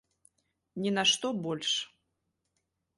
[0.85, 1.71] Ні на што больш.